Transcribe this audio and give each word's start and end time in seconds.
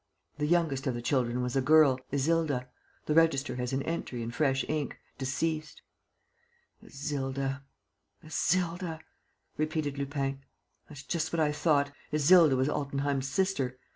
"The 0.39 0.47
youngest 0.47 0.87
of 0.87 0.95
the 0.95 1.01
children 1.03 1.43
was 1.43 1.55
a 1.55 1.61
girl, 1.61 1.99
Isilda. 2.11 2.67
The 3.05 3.13
register 3.13 3.57
has 3.57 3.71
an 3.71 3.83
entry, 3.83 4.23
in 4.23 4.31
fresh 4.31 4.65
ink, 4.67 4.97
'Deceased.'" 5.19 5.83
"Isilda.... 6.83 7.61
Isilda," 8.23 9.01
repeated 9.57 9.99
Lupin. 9.99 10.41
"That's 10.89 11.03
just 11.03 11.31
what 11.31 11.39
I 11.39 11.51
thought: 11.51 11.91
Isilda 12.11 12.55
was 12.57 12.67
Altenheim's 12.67 13.27
sister... 13.29 13.77